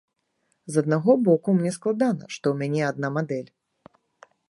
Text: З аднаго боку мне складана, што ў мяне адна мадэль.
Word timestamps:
З 0.75 0.83
аднаго 0.85 1.11
боку 1.27 1.55
мне 1.59 1.71
складана, 1.77 2.25
што 2.37 2.41
ў 2.51 2.55
мяне 2.65 2.81
адна 2.91 3.07
мадэль. 3.19 3.49